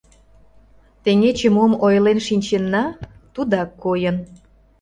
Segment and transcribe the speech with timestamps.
[1.03, 2.83] —Теҥгече мом ойлен шинченна,
[3.33, 4.17] тудак койын.